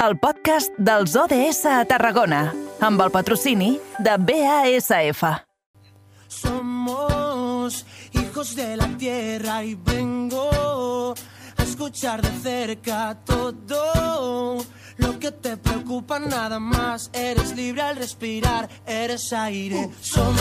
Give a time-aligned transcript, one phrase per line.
[0.00, 2.46] el podcast dels ODS a Tarragona,
[2.80, 5.24] amb el patrocini de BASF.
[6.26, 11.12] Somos hijos de la tierra y vengo
[11.56, 14.64] a escuchar de cerca todo
[14.96, 17.10] lo que te preocupa nada más.
[17.12, 19.90] Eres libre al respirar, eres aire.
[20.00, 20.40] Somos.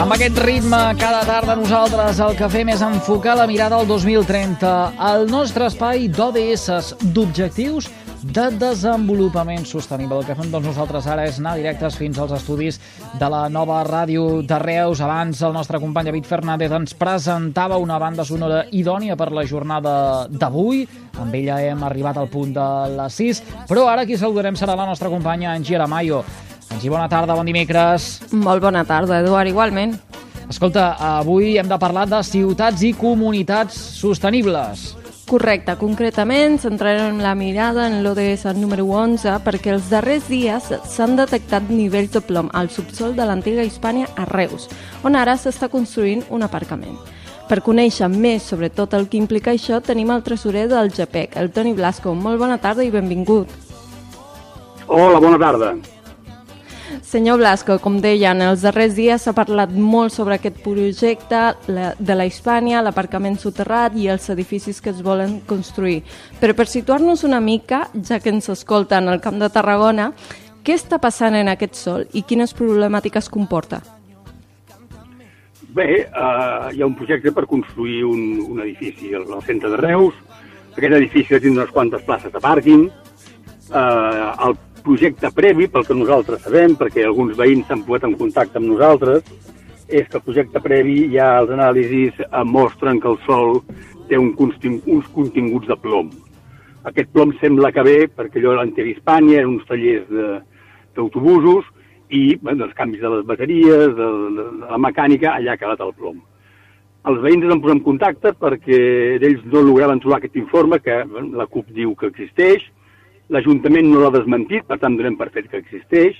[0.00, 4.70] Amb aquest ritme, cada tarda nosaltres el que fem és enfocar la mirada al 2030,
[4.96, 7.90] al nostre espai d'ODS, d'objectius
[8.22, 10.18] de desenvolupament sostenible.
[10.20, 12.78] El que fem doncs, nosaltres ara és anar directes fins als estudis
[13.18, 15.00] de la nova ràdio de Reus.
[15.00, 20.26] Abans el nostre company David Fernández ens presentava una banda sonora idònia per la jornada
[20.28, 20.86] d'avui.
[21.20, 24.88] Amb ella hem arribat al punt de les 6, però ara qui saludarem serà la
[24.88, 26.22] nostra companya Angie Aramayo.
[26.70, 28.20] Angie, bona tarda, bon dimecres.
[28.32, 29.96] Molt bona tarda, Eduard, igualment.
[30.50, 34.99] Escolta, avui hem de parlar de ciutats i comunitats sostenibles.
[35.30, 41.68] Correcte, concretament centrarem la mirada en l'ODS número 11 perquè els darrers dies s'han detectat
[41.70, 44.66] nivells de plom al subsol de l'antiga Hispània a Reus,
[45.06, 46.98] on ara s'està construint un aparcament.
[47.46, 51.54] Per conèixer més sobre tot el que implica això, tenim el tresorer del GPEC, el
[51.54, 52.10] Toni Blasco.
[52.10, 53.54] Molt bona tarda i benvingut.
[54.88, 55.76] Hola, bona tarda.
[57.02, 61.40] Senyor Blasco, com deia, en els darrers dies s'ha parlat molt sobre aquest projecte
[61.72, 66.02] la, de la Hispània, l'aparcament soterrat i els edificis que es volen construir.
[66.40, 70.12] Però per situar-nos una mica, ja que ens escolten al Camp de Tarragona,
[70.62, 73.80] què està passant en aquest sol i quines problemàtiques comporta?
[75.70, 79.78] Bé, eh, hi ha un projecte per construir un, un edifici al, al centre de
[79.80, 80.16] Reus.
[80.76, 82.88] Aquest edifici tindrà unes quantes places de pàrquing.
[83.70, 88.60] Eh, el projecte previ, pel que nosaltres sabem, perquè alguns veïns s'han posat en contacte
[88.60, 89.24] amb nosaltres,
[89.90, 93.60] és que el projecte previ ja els anàlisis mostren que el sol
[94.10, 96.10] té un contingut, uns continguts de plom.
[96.88, 100.08] Aquest plom sembla que ve perquè allò l'antiga Hispània, eren uns tallers
[100.96, 101.68] d'autobusos,
[102.10, 105.82] i bueno, els canvis de les bateries, de, de, de la mecànica, allà ha quedat
[105.84, 106.18] el plom.
[107.10, 108.80] Els veïns es van posar en contacte perquè
[109.16, 112.66] ells no lograven trobar aquest informe que bueno, la CUP diu que existeix,
[113.30, 116.18] l'Ajuntament no l'ha desmentit, per tant donem per fet que existeix,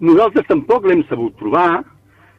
[0.00, 1.82] nosaltres tampoc l'hem sabut trobar,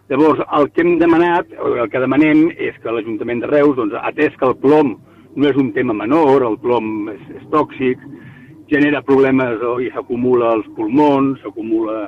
[0.09, 4.35] llavors el que hem demanat, el que demanem és que l'Ajuntament de Reus, doncs, atès
[4.39, 4.95] que el plom
[5.35, 8.01] no és un tema menor, el plom és, és tòxic,
[8.71, 12.07] genera problemes oh, i s'acumula als pulmons, s'acumula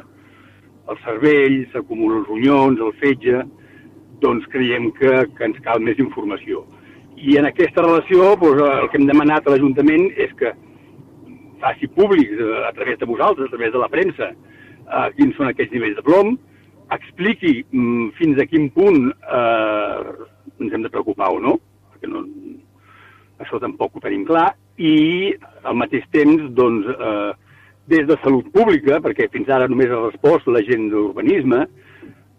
[0.89, 3.43] el cervell, s'acumula els ronyons, el fetge,
[4.23, 6.63] doncs creiem que, que ens cal més informació.
[7.19, 10.55] I en aquesta relació doncs, el que hem demanat a l'Ajuntament és que
[11.61, 15.51] faci públic eh, a través de vosaltres, a través de la premsa, eh, quins són
[15.51, 16.37] aquests nivells de plom,
[16.95, 20.15] expliqui mm, fins a quin punt eh,
[20.59, 21.57] ens hem de preocupar o no,
[21.93, 22.23] perquè no,
[23.43, 25.35] això tampoc ho tenim clar, i
[25.67, 27.31] al mateix temps, doncs, eh,
[27.89, 31.63] des de salut pública, perquè fins ara només ha respost la gent d'urbanisme,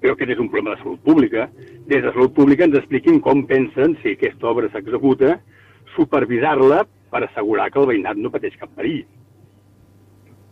[0.01, 1.49] però aquest és un problema de salut pública,
[1.91, 5.37] des de salut pública ens expliquin com pensen, si aquesta obra s'executa,
[5.97, 9.05] supervisar-la per assegurar que el veïnat no pateix cap perill.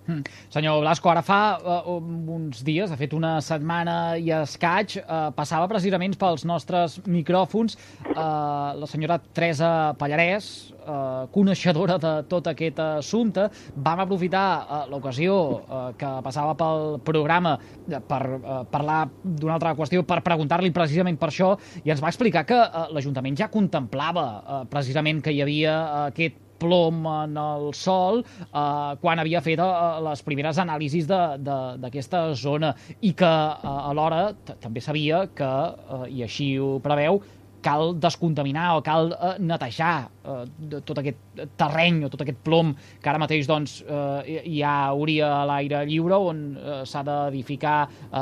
[0.09, 0.25] Mm.
[0.49, 1.99] Senyor Blasco, ara fa uh,
[2.33, 7.77] uns dies, de fet una setmana i escaig, uh, passava precisament pels nostres micròfons
[8.15, 10.49] uh, la senyora Teresa Pallarès,
[10.81, 13.51] uh, coneixedora de tot aquest assumpte.
[13.77, 20.09] Vam aprofitar uh, l'ocasió uh, que passava pel programa per uh, parlar d'una altra qüestió,
[20.09, 21.53] per preguntar-li precisament per això,
[21.85, 26.05] i ens va explicar que uh, l'Ajuntament ja contemplava uh, precisament que hi havia uh,
[26.09, 29.71] aquest plom en el sol eh, quan havia fet eh,
[30.09, 34.29] les primeres anàlisis d'aquesta zona i que eh, alhora
[34.61, 37.23] també sabia que, eh, i així ho preveu,
[37.63, 40.45] cal descontaminar o cal eh, netejar eh,
[40.87, 45.47] tot aquest terreny o tot aquest plom que ara mateix doncs, eh, ja hauria a
[45.51, 48.21] l'aire lliure on eh, s'ha d'edificar eh,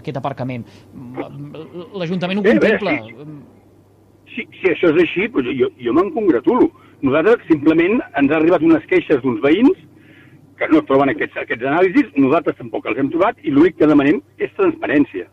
[0.00, 0.66] aquest aparcament.
[1.94, 2.96] L'Ajuntament ho contempla.
[2.98, 6.70] Si, si, si això és així, doncs jo, jo me'n congratulo
[7.02, 9.84] nosaltres simplement ens ha arribat unes queixes d'uns veïns
[10.58, 14.18] que no troben aquests, aquests anàlisis, nosaltres tampoc els hem trobat i l'únic que demanem
[14.42, 15.28] és transparència.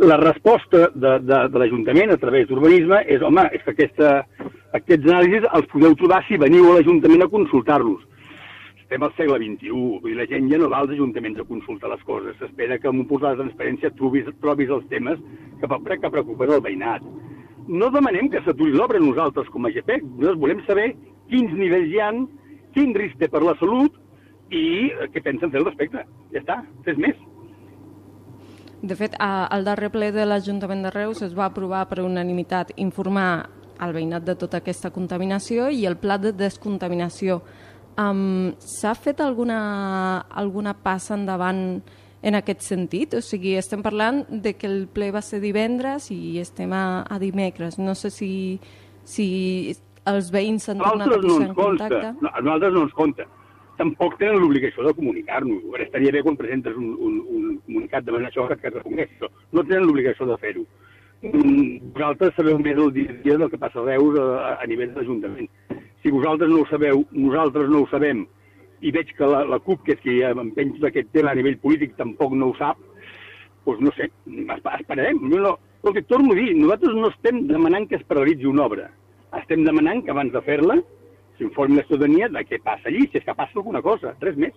[0.00, 4.14] La resposta de, de, de l'Ajuntament a través d'urbanisme és, home, és que aquesta,
[4.78, 8.08] aquests anàlisis els podeu trobar si veniu a l'Ajuntament a consultar-los.
[8.80, 12.00] Estem al segle XXI, i la gent ja no va als ajuntaments a consultar les
[12.08, 12.36] coses.
[12.40, 15.20] S'espera que amb un posat de transparència trobis, trobis els temes
[15.60, 17.04] que, que preocupen el veïnat
[17.68, 20.88] no demanem que s'aturi l'obra nosaltres com a GPEC, nosaltres volem saber
[21.30, 22.24] quins nivells hi han,
[22.74, 23.98] quin risc té per la salut
[24.52, 26.04] i què pensen fer al respecte.
[26.32, 27.18] Ja està, fes més.
[28.82, 33.46] De fet, al darrer ple de l'Ajuntament de Reus es va aprovar per unanimitat informar
[33.82, 37.40] al veïnat de tota aquesta contaminació i el pla de descontaminació
[37.92, 41.82] Um, S'ha fet alguna, alguna passa endavant
[42.22, 43.14] en aquest sentit?
[43.18, 47.18] O sigui, estem parlant de que el ple va ser divendres i estem a, a
[47.22, 47.78] dimecres.
[47.82, 48.32] No sé si,
[49.04, 49.28] si
[50.06, 52.12] els veïns s'han tornat a no posar ens en consta, contacte.
[52.22, 53.28] no, a nosaltres no ens compta.
[53.78, 55.62] Tampoc tenen l'obligació de comunicar-nos.
[55.80, 59.14] Estaria bé quan presentes un, un, un comunicat de manera això que et reconeix.
[59.50, 60.66] No tenen l'obligació de fer-ho.
[61.22, 64.66] Mm, Vosaltres sabeu més el dia a dia del que passa a Reus a, a
[64.70, 65.48] nivell d'Ajuntament.
[66.02, 68.24] Si vosaltres no ho sabeu, nosaltres no ho sabem,
[68.82, 71.58] i veig que la, la CUP, que és qui empeny tot aquest tema a nivell
[71.62, 72.80] polític, tampoc no ho sap,
[73.66, 75.20] doncs no sé, esp- esperarem.
[75.30, 78.88] Jo no, escolti, torno a dir, nosaltres no estem demanant que es paralitzi una obra.
[79.38, 80.80] Estem demanant que abans de fer-la
[81.38, 84.52] s'informi la ciutadania de què passa allí, si és que passa alguna cosa, res més.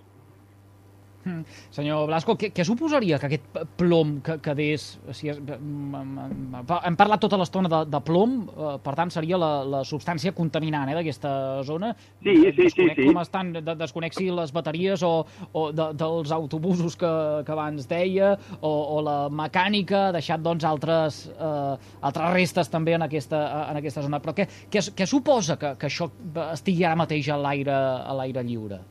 [1.25, 1.41] Mm.
[1.73, 4.91] Senyor Blasco, què, què suposaria que aquest plom que quedés...
[5.17, 9.81] Si és, hem parlat tota l'estona de, de plom, eh, per tant seria la, la
[9.87, 11.33] substància contaminant eh, d'aquesta
[11.65, 11.91] zona.
[12.21, 13.09] Sí, sí, sí, desconec sí.
[13.09, 15.13] Com estan, de, desconec si les bateries o,
[15.57, 17.13] o de, dels autobusos que,
[17.47, 22.99] que abans deia, o, o la mecànica, ha deixat doncs, altres, eh, altres restes també
[22.99, 23.41] en aquesta,
[23.71, 24.21] en aquesta zona.
[24.21, 26.11] Però què, què, què suposa que, que això
[26.51, 28.85] estigui ara mateix a l'aire lliure?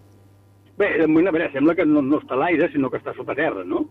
[0.77, 3.13] Bé, de moment, a veure, sembla que no, no està a l'aire, sinó que està
[3.15, 3.85] sota terra, no?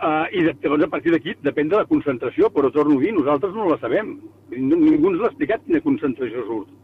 [0.00, 3.12] Uh, I de, llavors, a partir d'aquí, depèn de la concentració, però torno a dir,
[3.16, 4.14] nosaltres no la sabem.
[4.52, 6.74] Ningú ens l'ha explicat quina concentració surt.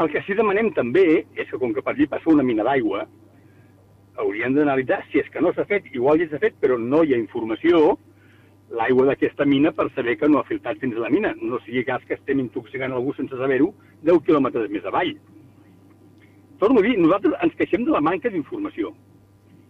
[0.00, 1.04] El que sí demanem també
[1.36, 3.02] és que, com que per allí passa una mina d'aigua,
[4.20, 7.12] haurien d'analitzar si és que no s'ha fet, igual ja s'ha fet, però no hi
[7.12, 7.98] ha informació,
[8.76, 11.34] l'aigua d'aquesta mina per saber que no ha filtrat fins a la mina.
[11.42, 13.74] No sigui cas que estem intoxicant algú sense saber-ho
[14.08, 15.12] 10 quilòmetres més avall
[16.60, 18.92] torno a dir, nosaltres ens queixem de la manca d'informació.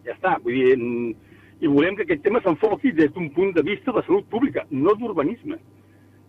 [0.05, 1.15] Ja està, vull dir, mm,
[1.61, 4.95] i volem que aquest tema s'enfoqui des d'un punt de vista de salut pública, no
[4.97, 5.59] d'urbanisme.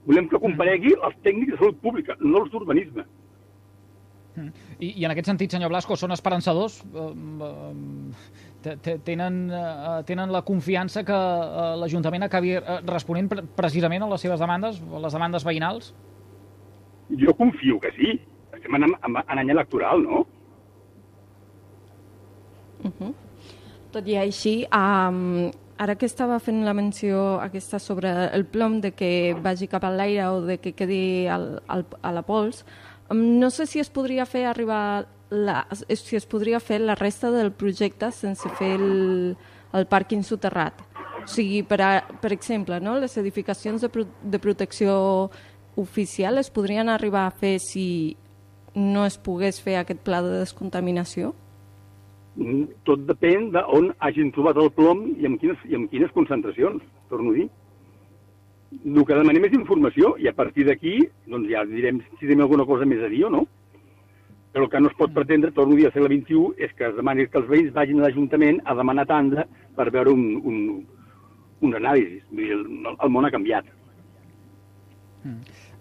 [0.05, 3.05] Volem que comparegui els tècnics de salut pública, no els d'urbanisme.
[4.79, 6.77] I, I en aquest sentit, senyor Blasco, són esperançadors?
[6.87, 7.07] Eh,
[7.47, 8.11] eh,
[8.63, 11.17] te- te- tenen, eh, tenen la confiança que
[11.81, 12.53] l'Ajuntament acabi
[12.87, 15.91] responent pre precisament a les seves demandes, a les demandes veïnals?
[17.19, 18.19] Jo confio que sí.
[18.55, 20.25] Estem en, en, en any electoral, no?
[23.91, 25.49] Tot i així, um,
[25.81, 29.91] ara que estava fent la menció aquesta sobre el plom de que vagi cap a
[29.91, 32.63] l'aire o de que quedi al, al, a la pols,
[33.09, 37.31] um, no sé si es podria fer arribar la, si es podria fer la resta
[37.31, 39.35] del projecte sense fer el,
[39.73, 40.83] el pàrquing soterrat.
[41.21, 42.97] O sigui, per, a, per exemple, no?
[42.99, 45.31] les edificacions de, pro, de protecció
[45.79, 48.17] oficial es podrien arribar a fer si
[48.75, 51.33] no es pogués fer aquest pla de descontaminació?
[52.35, 56.83] Mm, Tot depèn d'on hagin trobat el plom i amb quines, i amb quines concentracions,
[57.09, 57.47] torno a dir.
[58.85, 62.65] El que demanem és informació i a partir d'aquí doncs ja direm si tenim alguna
[62.65, 63.43] cosa més a dir o no.
[64.51, 66.87] Però el que no es pot pretendre, torno a dir, al segle XXI, és que
[66.87, 69.45] es demani que els veïns vagin a l'Ajuntament a demanar tanda
[69.75, 70.57] per veure un, un,
[71.67, 72.19] un anàlisi.
[72.31, 73.71] Vull dir, el, el món ha canviat.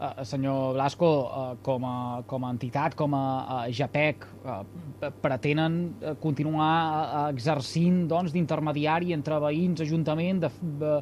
[0.00, 3.24] Uh, senyor Blasco, uh, com, a, com a entitat, com a
[3.66, 4.24] uh, JAPEC,
[5.20, 5.74] pretenen
[6.22, 10.40] continuar exercint doncs, d'intermediari entre veïns, ajuntament,
[10.80, 10.94] de,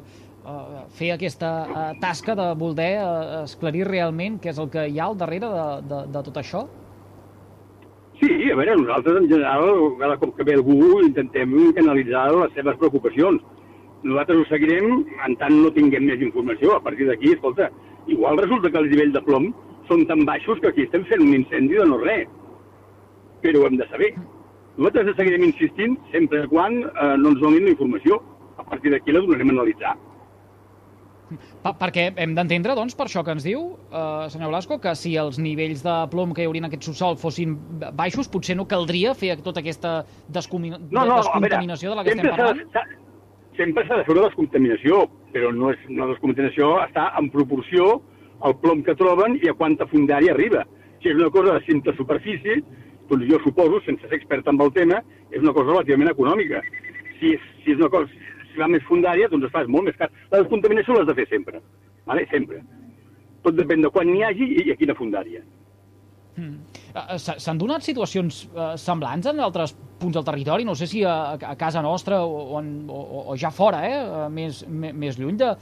[0.99, 1.49] fer aquesta
[2.01, 5.65] tasca de voler uh, esclarir realment què és el que hi ha al darrere de,
[5.87, 6.67] de, de tot això?
[8.19, 13.43] Sí, a veure, nosaltres en general, cop que ve algú, intentem canalitzar les seves preocupacions.
[14.03, 16.75] Nosaltres ho seguirem en tant no tinguem més informació.
[16.75, 17.71] A partir d'aquí, escolta,
[18.07, 19.49] igual resulta que el nivell de plom
[19.89, 22.27] són tan baixos que aquí estem fent un incendi de no res.
[23.43, 24.11] Però ho hem de saber.
[24.77, 28.21] Nosaltres seguirem insistint sempre quan eh, no ens donin la informació.
[28.59, 29.95] A partir d'aquí la donarem a analitzar.
[31.63, 35.15] Pa perquè hem d'entendre, doncs, per això que ens diu, eh, senyor Blasco, que si
[35.21, 37.55] els nivells de plom que hi haurien en aquest subsol fossin
[37.97, 40.73] baixos, potser no caldria fer tota aquesta descomi...
[40.73, 42.97] No, no, a veure, descontaminació de la que estem parlant?
[43.59, 45.01] sempre s'ha de fer una descontaminació,
[45.33, 47.99] però no és, una descontaminació està en proporció
[48.45, 50.65] al plom que troben i a quanta fundària arriba.
[51.03, 52.59] Si és una cosa de simple superfície,
[53.09, 56.61] doncs jo suposo, sense ser expert en el tema, és una cosa relativament econòmica.
[57.19, 58.09] Si és, si és una cosa,
[58.49, 60.09] si va més fundària, doncs es fa molt més car.
[60.31, 61.61] La descontaminació l'has de fer sempre,
[62.09, 62.27] vale?
[62.31, 62.61] sempre.
[63.43, 65.43] Tot depèn de quan n'hi hagi i a quina fundària.
[66.39, 71.03] Eh, s'ha- S'han donat situacions eh, semblants en altres punts del territori, no sé si
[71.03, 75.37] a, a casa nostra o, en- o, o ja fora, eh, eh, més, més, lluny,
[75.37, 75.53] de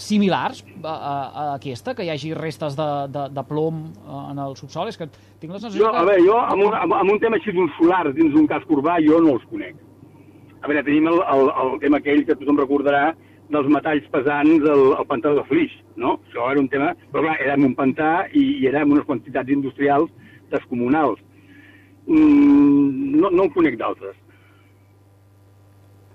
[0.00, 4.38] similars a, a, a aquesta, que hi hagi restes de, de, de plom eh, en
[4.46, 4.88] el subsol.
[4.88, 5.08] És que
[5.40, 5.98] tinc la sensació Jo, que...
[6.00, 8.96] a veure, jo, amb un, amb, un tema així d'un solar dins d'un casc urbà,
[9.04, 9.76] jo no els conec.
[10.60, 13.10] A veure, tenim el, el, el tema aquell que tothom recordarà
[13.50, 16.18] dels metalls pesants al, al pantà de Flix, no?
[16.28, 16.92] Això era un tema...
[17.10, 20.12] Però clar, era en un pantà i, i era en unes quantitats industrials
[20.50, 21.20] descomunals.
[22.06, 24.16] mm, no, no en conec d'altres.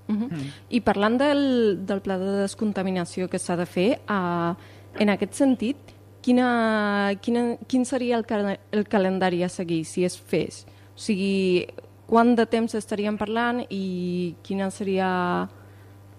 [0.07, 0.29] Uh -huh.
[0.31, 0.51] mm.
[0.69, 4.53] I parlant del, del pla de descontaminació que s'ha de fer, uh,
[4.99, 5.77] en aquest sentit,
[6.21, 10.65] quina, quina, quin seria el, cal el calendari a seguir si es fes?
[10.95, 11.67] O sigui,
[12.07, 15.49] quant de temps estaríem parlant i quina seria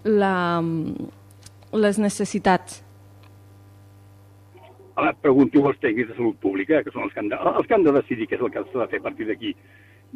[0.05, 0.63] la,
[1.73, 2.83] les necessitats?
[4.97, 7.75] Ara, preguntiu als tècnics de salut pública, que són els que han de, els que
[7.77, 9.51] han de decidir què és el que s'ha de fer a partir d'aquí.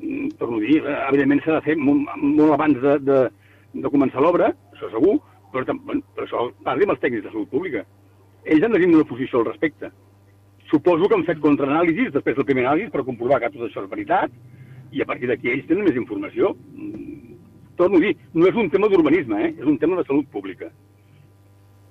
[0.01, 3.19] Mm, torno a dir, eh, evidentment s'ha de fer molt, molt abans de, de,
[3.85, 5.19] de començar l'obra, això segur,
[5.53, 7.85] però, però això parli amb els tècnics de salut pública.
[8.47, 9.91] Ells han de tenir una posició al respecte.
[10.71, 13.91] Suposo que han fet contraanàlisis després del primer anàlisi per comprovar que tot això és
[13.91, 14.33] veritat
[14.97, 16.55] i a partir d'aquí ells tenen més informació.
[16.73, 17.37] Mm,
[17.77, 19.53] torno a dir, no és un tema d'urbanisme, eh?
[19.59, 20.73] és un tema de salut pública.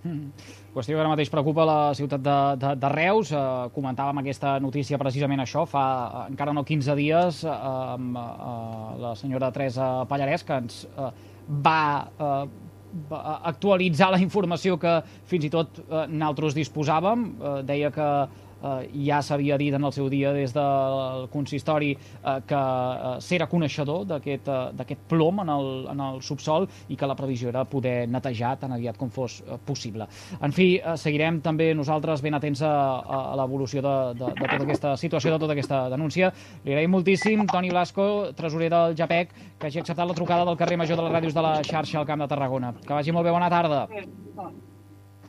[0.04, 0.32] Mm.
[0.74, 3.34] Qüestió que ara mateix preocupa la ciutat de, de, de Reus.
[3.36, 3.42] Eh,
[3.76, 5.84] comentàvem aquesta notícia precisament això fa
[6.30, 7.56] encara no 15 dies eh,
[7.98, 11.12] amb eh, la senyora Teresa Pallarès, que ens eh,
[11.68, 12.44] va eh,
[13.52, 17.26] actualitzar la informació que fins i tot eh, nosaltres disposàvem.
[17.32, 18.10] Eh, deia que
[18.64, 23.48] eh, ja s'havia dit en el seu dia des del consistori eh, que eh, s'era
[23.52, 28.08] coneixedor d'aquest eh, plom en el, en el subsol i que la previsió era poder
[28.10, 30.08] netejar tan aviat com fos eh, possible.
[30.42, 34.48] En fi, eh, seguirem també nosaltres ben atents a, a, a l'evolució de, de, de
[34.48, 36.32] tota aquesta situació, de tota aquesta denúncia.
[36.66, 40.80] Li agraïm moltíssim, Toni Blasco, tresorer del JAPEC, que hagi acceptat la trucada del carrer
[40.80, 42.74] Major de les Ràdios de la xarxa al Camp de Tarragona.
[42.86, 43.88] Que vagi molt bé, bona tarda.